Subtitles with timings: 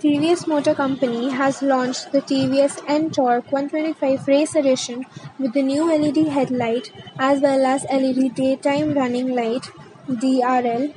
[0.00, 5.06] TVS Motor Company has launched the TVS NTorq 125 Race Edition
[5.38, 9.70] with the new LED headlight as well as LED daytime running light
[10.06, 10.92] (DRL).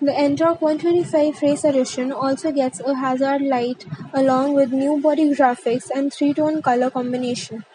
[0.00, 3.84] The NTorq 125 Race Edition also gets a hazard light
[4.14, 7.66] along with new body graphics and three-tone color combination.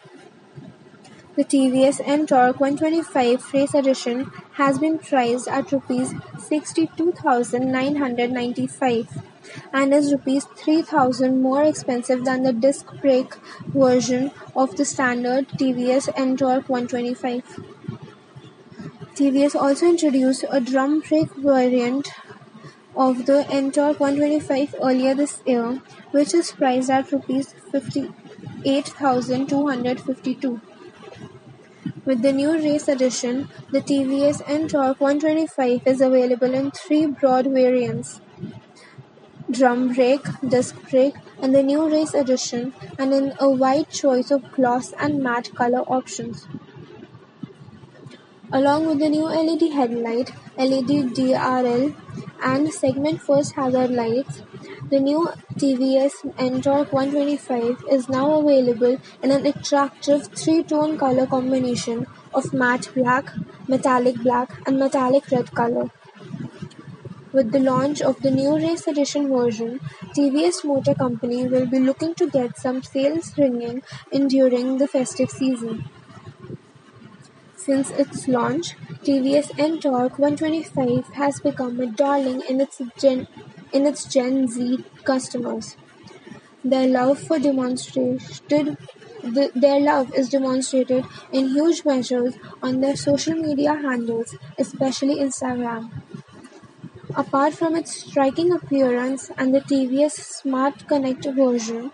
[1.36, 9.33] The TVS NTorq 125 Race Edition has been priced at Rs 62,995
[9.72, 13.36] and is rupees 3,000 more expensive than the disc brake
[13.68, 17.44] version of the standard TVS NTorq 125.
[19.16, 22.10] TVS also introduced a drum brake variant
[22.96, 25.82] of the NTorq 125 earlier this year,
[26.12, 30.62] which is priced at rupees 58,252.
[32.06, 38.20] With the new race edition, the TVS NTorq 125 is available in three broad variants:
[39.54, 44.52] drum brake, disc brake, and the new race edition, and in a wide choice of
[44.52, 46.48] gloss and matte color options.
[48.52, 51.96] Along with the new LED headlight, LED DRL,
[52.44, 54.42] and segment first hazard lights,
[54.90, 62.54] the new TVS NTorq 125 is now available in an attractive three-tone color combination of
[62.54, 63.32] matte black,
[63.68, 65.90] metallic black, and metallic red color.
[67.34, 69.82] With the launch of the new race edition version,
[70.16, 75.30] TVS Motor Company will be looking to get some sales ringing in during the festive
[75.30, 75.84] season.
[77.56, 83.28] Since its launch, TVS NTorq 125 has become a darling in its Gen
[83.72, 85.76] in its Gen Z customers.
[86.64, 88.78] Their love for demonstrated
[89.24, 95.92] the, their love is demonstrated in huge measures on their social media handles, especially Instagram.
[97.16, 101.92] Apart from its striking appearance and the TVS Smart Connect version,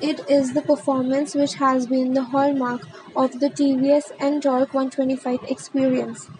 [0.00, 2.82] it is the performance which has been the hallmark
[3.16, 6.30] of the TVS NTorq 125 experience.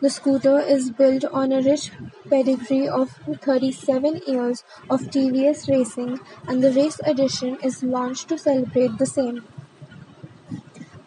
[0.00, 1.90] The scooter is built on a rich
[2.30, 8.98] pedigree of thirty-seven years of TVS racing and the race edition is launched to celebrate
[8.98, 9.42] the same.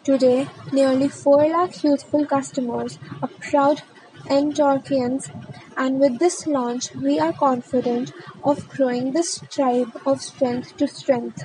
[0.02, 3.82] Today, nearly four lakh youthful customers are proud
[4.26, 5.30] N-Torquians
[5.76, 8.12] and with this launch we are confident
[8.42, 11.44] of growing this tribe of strength to strength.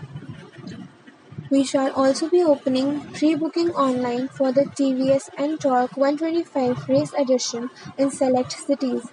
[1.50, 8.10] We shall also be opening pre-booking online for the TVS NTorq 125 Race Edition in
[8.10, 9.04] select cities,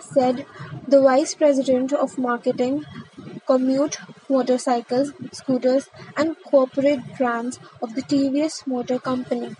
[0.00, 0.46] said
[0.88, 2.86] the Vice President of Marketing,
[3.46, 3.98] Commute
[4.30, 9.54] Motorcycles, Scooters and Corporate Brands of the TVS Motor Company.